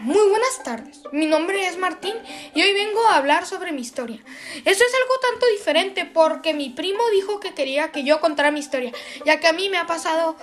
[0.00, 1.00] Muy buenas tardes.
[1.12, 2.14] Mi nombre es Martín
[2.54, 4.18] y hoy vengo a hablar sobre mi historia.
[4.64, 8.60] Esto es algo tanto diferente porque mi primo dijo que quería que yo contara mi
[8.60, 8.92] historia,
[9.24, 10.36] ya que a mí me ha pasado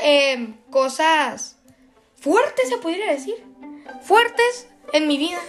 [0.00, 1.56] eh, cosas
[2.20, 3.36] fuertes, se podría decir,
[4.02, 5.40] fuertes en mi vida.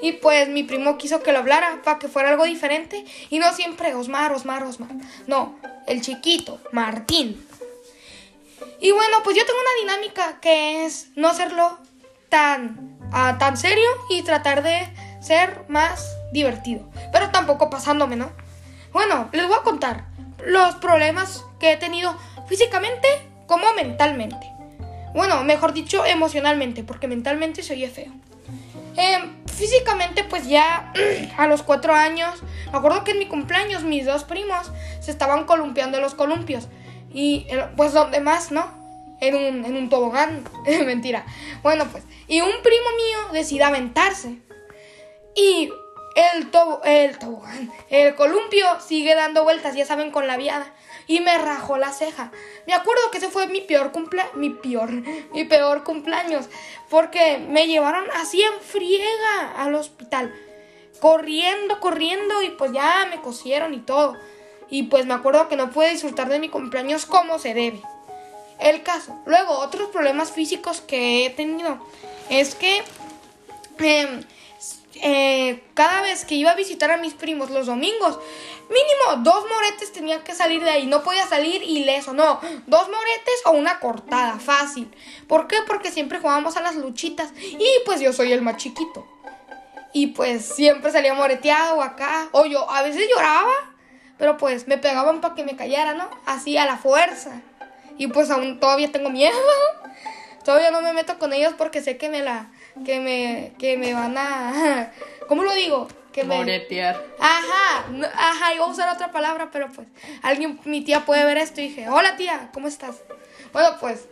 [0.00, 3.52] Y pues mi primo quiso que lo hablara para que fuera algo diferente y no
[3.52, 4.90] siempre Osmar, Osmar, Osmar.
[5.26, 7.44] No, el chiquito, Martín.
[8.80, 11.78] Y bueno, pues yo tengo una dinámica que es no hacerlo
[12.28, 14.88] tan, ah, tan serio y tratar de
[15.20, 16.88] ser más divertido.
[17.12, 18.30] Pero tampoco pasándome, ¿no?
[18.92, 20.06] Bueno, les voy a contar
[20.44, 23.08] los problemas que he tenido físicamente
[23.46, 24.50] como mentalmente.
[25.14, 28.12] Bueno, mejor dicho, emocionalmente, porque mentalmente se oye feo.
[28.96, 30.92] Em, físicamente, pues ya
[31.36, 34.70] a los cuatro años, me acuerdo que en mi cumpleaños mis dos primos
[35.00, 36.68] se estaban columpiando los columpios.
[37.10, 38.77] Y pues donde más, ¿no?
[39.20, 40.44] En un, en un tobogán.
[40.86, 41.26] Mentira.
[41.62, 42.04] Bueno, pues.
[42.26, 44.38] Y un primo mío decide aventarse.
[45.34, 45.70] Y
[46.18, 46.50] el,
[46.84, 50.74] el tobogán, el columpio sigue dando vueltas, ya saben, con la viada.
[51.06, 52.32] Y me rajó la ceja.
[52.66, 54.34] Me acuerdo que ese fue mi peor cumpleaños.
[54.34, 54.90] Mi peor,
[55.32, 56.48] mi peor cumpleaños.
[56.90, 60.34] Porque me llevaron así en friega al hospital.
[61.00, 62.42] Corriendo, corriendo.
[62.42, 64.16] Y pues ya me cosieron y todo.
[64.68, 67.80] Y pues me acuerdo que no pude disfrutar de mi cumpleaños como se debe.
[68.58, 69.16] El caso.
[69.26, 71.78] Luego, otros problemas físicos que he tenido
[72.28, 72.82] es que
[73.78, 74.24] eh,
[75.02, 78.18] eh, cada vez que iba a visitar a mis primos los domingos,
[78.68, 80.86] mínimo dos moretes tenían que salir de ahí.
[80.86, 82.40] No podía salir ileso, no.
[82.66, 84.92] Dos moretes o una cortada, fácil.
[85.28, 85.58] ¿Por qué?
[85.66, 87.32] Porque siempre jugábamos a las luchitas.
[87.36, 89.06] Y pues yo soy el más chiquito.
[89.92, 92.28] Y pues siempre salía moreteado acá.
[92.32, 93.52] O yo a veces lloraba.
[94.18, 96.10] Pero pues me pegaban para que me callara, ¿no?
[96.26, 97.40] Así a la fuerza.
[97.98, 99.36] Y pues aún todavía tengo miedo.
[100.44, 102.50] Todavía no me meto con ellos porque sé que me la
[102.86, 104.92] que me que me van a
[105.28, 105.88] ¿Cómo lo digo?
[106.10, 107.04] Que me Moretear.
[107.18, 109.86] Ajá, ajá, iba a usar otra palabra, pero pues
[110.22, 113.02] alguien mi tía puede ver esto y dije, "Hola, tía, ¿cómo estás?"
[113.52, 114.08] Bueno, pues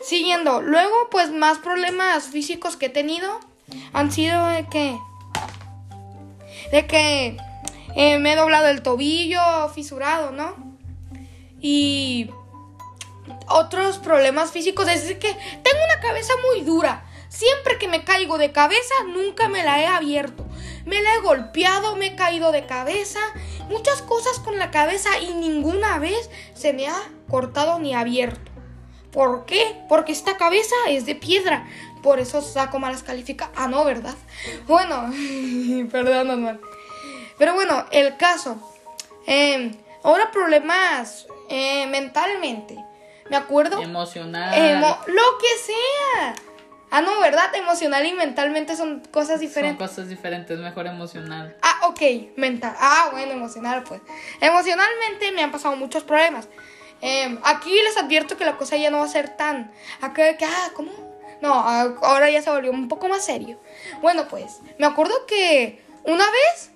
[0.00, 3.40] siguiendo, luego pues más problemas físicos que he tenido
[3.92, 4.96] han sido de que
[6.70, 7.36] de que
[7.96, 10.54] eh, me he doblado el tobillo, fisurado, ¿no?
[11.60, 12.30] Y
[13.50, 15.32] otros problemas físicos es que
[15.62, 17.04] tengo una cabeza muy dura.
[17.28, 20.46] Siempre que me caigo de cabeza, nunca me la he abierto.
[20.86, 23.20] Me la he golpeado, me he caído de cabeza,
[23.68, 26.98] muchas cosas con la cabeza y ninguna vez se me ha
[27.28, 28.50] cortado ni abierto.
[29.12, 29.82] ¿Por qué?
[29.88, 31.66] Porque esta cabeza es de piedra.
[32.02, 33.60] Por eso saco malas calificaciones.
[33.60, 34.14] Ah, no, ¿verdad?
[34.66, 35.10] Bueno,
[35.90, 36.60] perdón, normal.
[37.38, 38.56] Pero bueno, el caso.
[39.26, 39.72] Eh,
[40.02, 42.76] ahora problemas eh, mentalmente.
[43.30, 43.80] Me acuerdo.
[43.82, 44.54] Emocional.
[44.54, 46.34] Emo lo que sea.
[46.90, 47.54] Ah, no, ¿verdad?
[47.54, 49.78] Emocional y mentalmente son cosas diferentes.
[49.78, 51.54] Son cosas diferentes, mejor emocional.
[51.60, 52.00] Ah, ok,
[52.36, 52.74] mental.
[52.78, 54.00] Ah, bueno, emocional, pues.
[54.40, 56.48] Emocionalmente me han pasado muchos problemas.
[57.02, 59.70] Eh, aquí les advierto que la cosa ya no va a ser tan.
[60.00, 60.90] Acá que, ah, ¿cómo?
[61.42, 63.60] No, ahora ya se volvió un poco más serio.
[64.00, 66.70] Bueno, pues, me acuerdo que una vez,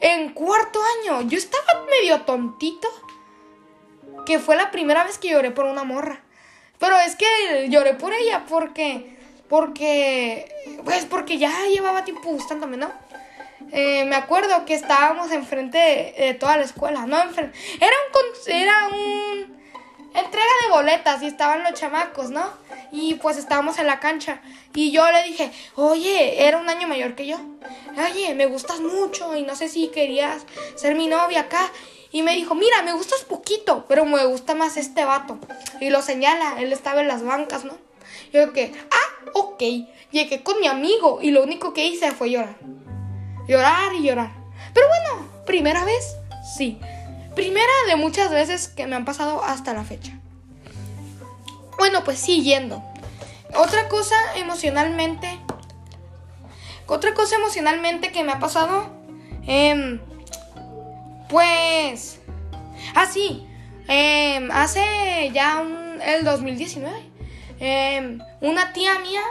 [0.00, 2.88] en cuarto año, yo estaba medio tontito
[4.26, 6.20] que fue la primera vez que lloré por una morra.
[6.78, 9.16] Pero es que lloré por ella porque,
[9.48, 10.50] porque,
[10.84, 12.90] pues porque ya llevaba tiempo gustándome, ¿no?
[13.72, 17.20] Eh, me acuerdo que estábamos enfrente de, de toda la escuela, ¿no?
[17.20, 19.58] Enfrente, era un, era un,
[20.14, 22.48] entrega de boletas y estaban los chamacos, ¿no?
[22.90, 24.40] Y pues estábamos en la cancha
[24.74, 27.38] y yo le dije, oye, era un año mayor que yo,
[27.96, 30.46] oye, me gustas mucho y no sé si querías
[30.76, 31.70] ser mi novia acá.
[32.10, 35.38] Y me dijo, mira, me gustas poquito, pero me gusta más este vato.
[35.80, 37.76] Y lo señala, él estaba en las bancas, ¿no?
[38.32, 39.62] Yo que, ah, ok.
[40.10, 42.56] Llegué con mi amigo y lo único que hice fue llorar.
[43.46, 44.30] Llorar y llorar.
[44.72, 46.16] Pero bueno, primera vez,
[46.56, 46.78] sí.
[47.34, 50.18] Primera de muchas veces que me han pasado hasta la fecha.
[51.76, 52.82] Bueno, pues siguiendo.
[53.54, 55.38] Otra cosa emocionalmente.
[56.86, 58.90] Otra cosa emocionalmente que me ha pasado.
[59.46, 60.00] Eh,
[61.28, 62.20] pues,
[62.94, 63.46] ah, sí,
[63.88, 67.02] eh, hace ya un, el 2019,
[67.60, 69.22] eh, una tía mía,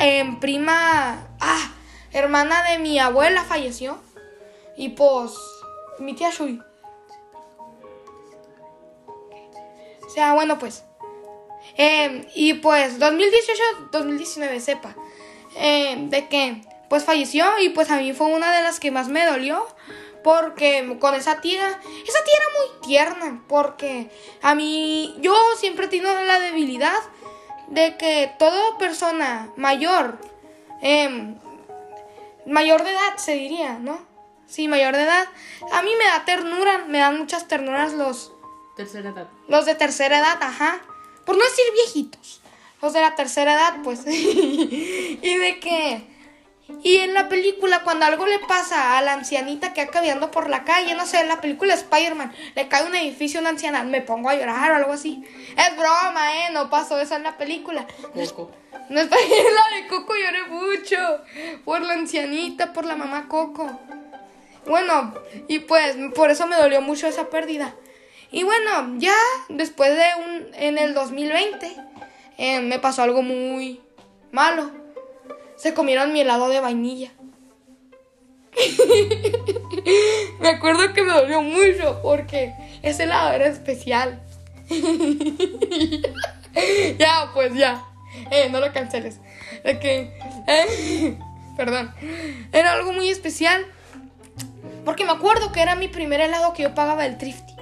[0.00, 1.72] eh, prima, ah,
[2.12, 3.98] hermana de mi abuela falleció.
[4.76, 5.32] Y pues,
[5.98, 6.60] mi tía Shui.
[10.06, 10.84] O sea, bueno, pues.
[12.34, 14.94] y pues, 2018-2019, sepa.
[15.54, 19.26] de que, pues falleció y pues a mí fue una de las que más me
[19.26, 19.66] dolió
[20.28, 24.10] porque con esa tía, esa tía era muy tierna, porque
[24.42, 26.98] a mí, yo siempre he tenido la debilidad
[27.68, 30.18] de que toda persona mayor,
[30.82, 31.38] em,
[32.44, 34.06] mayor de edad se diría, ¿no?
[34.46, 35.28] Sí, mayor de edad.
[35.72, 38.30] A mí me da ternura, me dan muchas ternuras los,
[38.76, 39.28] Tercera edad.
[39.48, 40.78] los de tercera edad, ajá.
[41.24, 42.42] Por no decir viejitos.
[42.82, 44.02] Los de la tercera edad, pues.
[44.06, 46.17] y de que...
[46.82, 50.50] Y en la película, cuando algo le pasa a la ancianita que va caminando por
[50.50, 53.82] la calle, no sé, en la película Spider-Man, le cae un edificio a una anciana,
[53.84, 55.24] me pongo a llorar o algo así.
[55.56, 56.50] Es broma, ¿eh?
[56.52, 57.86] No pasó eso en la película.
[58.14, 58.50] Coco.
[58.90, 60.96] No es la de Coco lloré mucho.
[61.64, 63.78] Por la ancianita, por la mamá Coco.
[64.66, 65.14] Bueno,
[65.46, 67.74] y pues por eso me dolió mucho esa pérdida.
[68.30, 69.14] Y bueno, ya
[69.48, 70.54] después de un.
[70.54, 71.76] En el 2020,
[72.38, 73.80] eh, me pasó algo muy
[74.32, 74.70] malo.
[75.58, 77.10] Se comieron mi helado de vainilla.
[80.40, 84.22] me acuerdo que me dolió mucho porque ese helado era especial.
[86.98, 87.84] ya, pues ya.
[88.30, 89.18] Eh, no lo canceles.
[89.64, 90.16] Que.
[90.46, 91.18] eh,
[91.56, 91.92] perdón.
[92.52, 93.66] Era algo muy especial.
[94.84, 97.52] Porque me acuerdo que era mi primer helado que yo pagaba del Thrifty.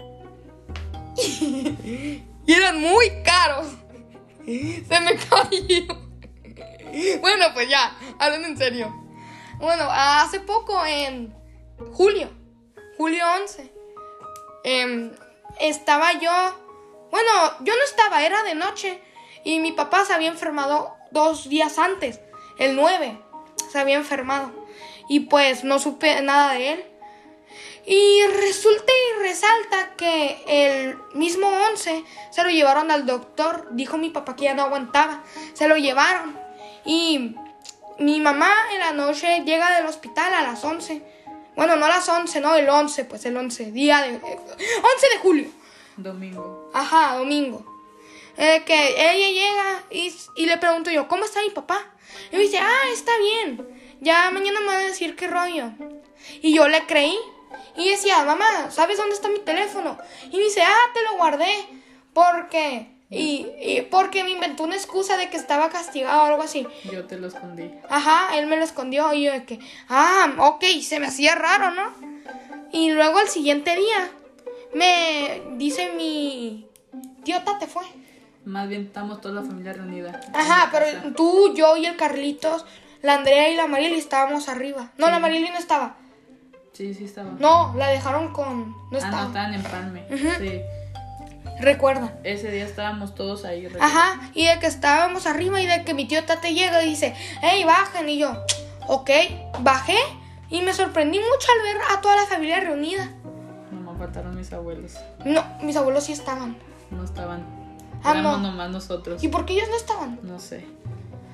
[2.46, 3.68] y eran muy caros.
[4.44, 6.05] Se me cayó.
[7.20, 8.94] Bueno, pues ya, hablando en serio.
[9.58, 11.34] Bueno, hace poco, en
[11.92, 12.30] julio,
[12.96, 13.72] julio 11,
[14.64, 15.12] em,
[15.60, 16.30] estaba yo.
[17.10, 17.30] Bueno,
[17.60, 19.00] yo no estaba, era de noche.
[19.44, 22.20] Y mi papá se había enfermado dos días antes,
[22.58, 23.18] el 9,
[23.70, 24.52] se había enfermado.
[25.08, 26.84] Y pues no supe nada de él.
[27.86, 33.68] Y resulta y resalta que el mismo 11 se lo llevaron al doctor.
[33.70, 35.22] Dijo mi papá que ya no aguantaba.
[35.54, 36.45] Se lo llevaron.
[36.86, 37.34] Y
[37.98, 41.02] mi mamá en la noche llega del hospital a las 11.
[41.56, 44.14] Bueno, no a las 11, no, el 11, pues el 11, día de...
[44.14, 44.18] 11
[45.12, 45.48] de julio.
[45.96, 46.70] Domingo.
[46.74, 47.64] Ajá, domingo.
[48.36, 51.78] Eh, que ella llega y, y le pregunto yo, ¿cómo está mi papá?
[52.30, 53.66] Y me dice, ah, está bien.
[54.00, 55.70] Ya mañana me va a decir qué rollo.
[56.42, 57.16] Y yo le creí.
[57.76, 59.98] Y decía, mamá, ¿sabes dónde está mi teléfono?
[60.30, 61.66] Y me dice, ah, te lo guardé.
[62.12, 62.95] Porque...
[63.08, 66.66] Y, y porque me inventó una excusa de que estaba castigado o algo así.
[66.90, 67.70] Yo te lo escondí.
[67.88, 71.70] Ajá, él me lo escondió y yo de que, ah, ok, se me hacía raro,
[71.70, 71.92] ¿no?
[72.72, 74.10] Y luego al siguiente día
[74.74, 76.68] me dice mi
[77.24, 77.84] tío Tate fue.
[78.44, 80.20] Más bien estamos toda la familia reunida.
[80.32, 82.64] Ajá, pero tú, yo y el Carlitos,
[83.02, 84.92] la Andrea y la Marily estábamos arriba.
[84.98, 85.18] No, la.
[85.18, 85.96] Marily no estaba.
[86.72, 87.32] Sí, sí estaba.
[87.38, 88.70] No, la dejaron con...
[88.70, 89.26] No ah, no, estaba.
[89.26, 90.06] estaban en Palme.
[90.10, 90.28] Ujú.
[90.38, 90.60] Sí.
[91.60, 92.14] Recuerda.
[92.22, 93.66] Ese día estábamos todos ahí.
[93.80, 97.14] Ajá, y de que estábamos arriba y de que mi tío Tate llega y dice,
[97.42, 98.08] hey, bajen.
[98.08, 98.36] Y yo,
[98.88, 99.10] ok,
[99.60, 99.98] bajé
[100.50, 103.10] y me sorprendí mucho al ver a toda la familia reunida.
[103.72, 104.94] No me faltaron mis abuelos.
[105.24, 106.56] No, mis abuelos sí estaban.
[106.90, 107.44] No estaban.
[108.04, 108.50] Ah, Éramos no.
[108.50, 109.24] nomás nosotros.
[109.24, 110.20] ¿Y por qué ellos no estaban?
[110.22, 110.66] No sé.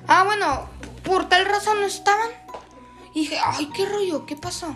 [0.07, 0.69] Ah, bueno,
[1.03, 2.29] por tal razón no estaban.
[3.13, 4.73] Y dije, ay, qué rollo, ¿qué pasó?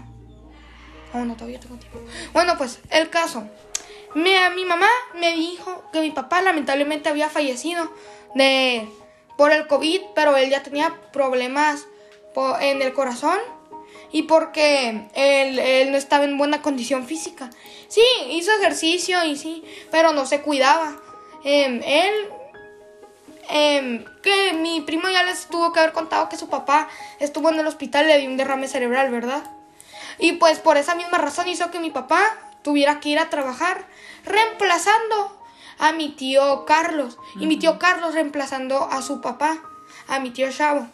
[1.13, 1.99] Oh, no, todavía tengo tiempo.
[2.33, 3.47] Bueno, pues, el caso.
[4.17, 7.91] Me, mi mamá me dijo que mi papá lamentablemente había fallecido
[8.35, 8.87] de,
[9.37, 11.87] por el COVID, pero él ya tenía problemas
[12.61, 13.39] en el corazón
[14.11, 17.49] y porque él, él no estaba en buena condición física.
[17.87, 20.95] Sí, hizo ejercicio y sí, pero no se cuidaba.
[21.43, 22.29] Em, él
[23.49, 26.89] Em, que mi primo ya les tuvo que haber contado que su papá
[27.19, 29.44] estuvo en el hospital le dio un derrame cerebral, ¿verdad?
[30.19, 32.19] Y pues por esa misma razón hizo que mi papá
[32.68, 33.88] tuviera que ir a trabajar
[34.26, 35.42] reemplazando
[35.80, 37.18] a mi tío Carlos.
[37.40, 39.57] Y mi tío Carlos reemplazando a su papá,
[40.09, 40.86] a mi tío Chavo.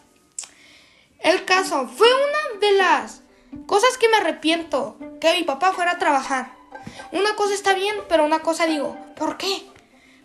[1.18, 3.22] El caso fue una de las
[3.66, 6.52] cosas que me arrepiento, que mi papá fuera a trabajar.
[7.10, 9.66] Una cosa está bien, pero una cosa digo, ¿por qué?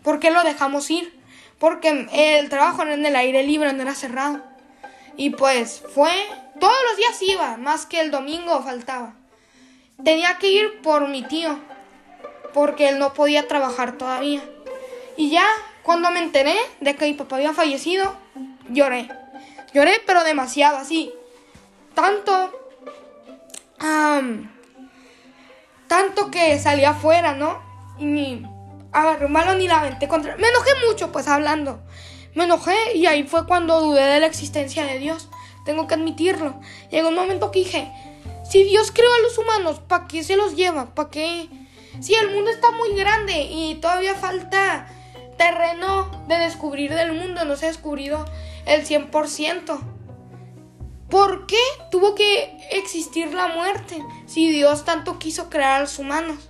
[0.03, 1.19] ¿Por qué lo dejamos ir?
[1.57, 4.43] Porque el trabajo en el aire libre, no era cerrado.
[5.17, 6.11] Y pues fue,
[6.59, 9.15] todos los días iba, más que el domingo faltaba.
[10.03, 11.59] Tenía que ir por mi tío,
[12.53, 14.41] porque él no podía trabajar todavía.
[15.17, 15.45] Y ya,
[15.83, 18.15] cuando me enteré de que mi papá había fallecido,
[18.69, 19.09] lloré.
[19.73, 21.11] Lloré, pero demasiado, así.
[21.93, 22.51] Tanto,
[25.87, 27.61] tanto que salí afuera, ¿no?
[27.97, 28.45] Y ni
[29.25, 30.35] un balón y la aventé contra...
[30.37, 31.81] Me enojé mucho, pues, hablando.
[32.35, 35.29] Me enojé y ahí fue cuando dudé de la existencia de Dios.
[35.65, 36.59] Tengo que admitirlo.
[36.89, 37.91] Llegó un momento que dije,
[38.49, 40.95] si Dios creó a los humanos, ¿para qué se los lleva?
[40.95, 41.49] ¿Para qué?
[42.01, 44.87] Si el mundo está muy grande y todavía falta
[45.37, 48.25] terreno de descubrir del mundo, no se ha descubrido
[48.65, 49.79] el 100%.
[51.09, 56.49] ¿Por qué tuvo que existir la muerte si Dios tanto quiso crear a los humanos?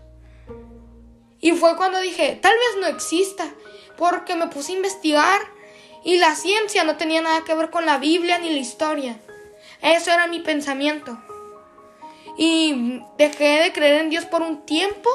[1.41, 3.50] Y fue cuando dije, tal vez no exista,
[3.98, 5.41] porque me puse a investigar
[6.03, 9.20] Y la ciencia no tenía nada que ver con la Biblia ni la historia.
[9.82, 11.18] Eso era mi pensamiento.
[12.41, 15.10] Y dejé de creer en Dios por un tiempo.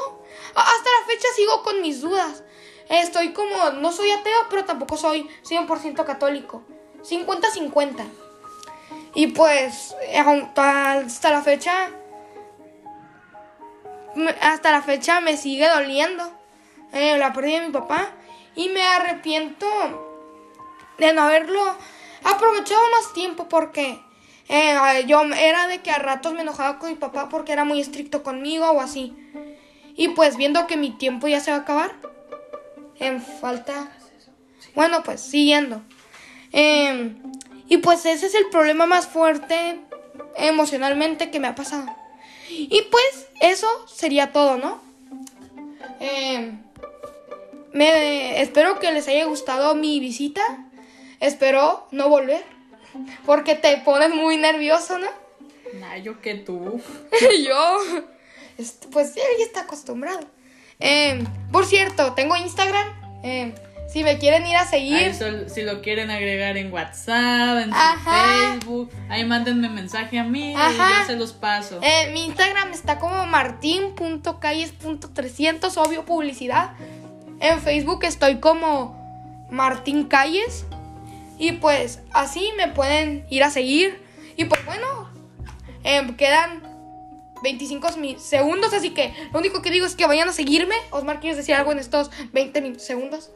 [0.53, 2.43] Hasta la fecha sigo con mis dudas.
[2.87, 6.61] Estoy como, no soy ateo, pero tampoco soy 100% católico.
[7.01, 8.05] 50-50.
[9.15, 11.89] Y pues, eh, hasta la fecha,
[14.39, 16.31] hasta la fecha me sigue doliendo
[16.93, 18.11] eh, la pérdida de mi papá.
[18.53, 19.65] Y me arrepiento
[20.99, 21.75] de no haberlo
[22.23, 23.99] aprovechado más tiempo porque
[24.47, 27.81] eh, yo era de que a ratos me enojaba con mi papá porque era muy
[27.81, 29.15] estricto conmigo o así.
[29.95, 31.95] Y pues viendo que mi tiempo ya se va a acabar,
[32.99, 33.91] en falta...
[34.75, 35.81] Bueno, pues siguiendo.
[36.51, 37.15] Eh,
[37.67, 39.79] y pues ese es el problema más fuerte
[40.35, 41.87] emocionalmente que me ha pasado.
[42.49, 44.81] Y pues eso sería todo, ¿no?
[45.99, 46.51] Eh,
[47.73, 50.41] me espero que les haya gustado mi visita.
[51.19, 52.54] Espero no volver.
[53.25, 55.07] Porque te pones muy nervioso, ¿no?
[55.79, 56.79] Nah, yo que tú.
[57.45, 57.77] Yo,
[58.91, 60.19] pues él ya está acostumbrado.
[60.79, 62.87] Eh, por cierto, tengo Instagram.
[63.23, 63.53] Eh,
[63.91, 65.13] si me quieren ir a seguir.
[65.15, 67.71] Sol- si lo quieren agregar en WhatsApp, en.
[67.73, 71.01] Facebook, ahí mándenme mensaje a mí y Ajá.
[71.01, 71.79] yo se los paso.
[71.81, 76.73] Eh, mi Instagram está como martin.calles.300, obvio publicidad.
[77.39, 78.95] En Facebook estoy como
[79.49, 80.65] Martín Calles.
[81.37, 84.01] Y pues así me pueden ir a seguir.
[84.37, 85.09] Y pues bueno,
[85.83, 86.63] em, quedan
[87.43, 90.75] 25 mi- segundos, así que lo único que digo es que vayan a seguirme.
[90.91, 93.31] Osmar, ¿quieres decir algo en estos 20 min- segundos?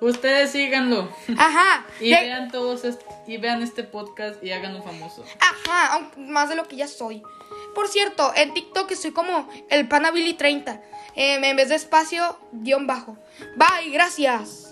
[0.00, 1.84] Ustedes síganlo Ajá.
[2.00, 5.24] y de- vean todos est- y vean este podcast y háganlo famoso.
[5.40, 7.22] Ajá, aunque más de lo que ya soy.
[7.74, 10.80] Por cierto, en TikTok estoy como el Panabili30.
[11.16, 13.16] em, en vez de espacio, guion bajo.
[13.56, 14.67] Bye, gracias.